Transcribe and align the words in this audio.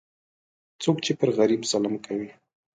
څوک 0.81 0.97
چې 1.05 1.11
پر 1.19 1.29
غریب 1.37 1.61
ظلم 1.71 1.95
کوي، 2.05 2.29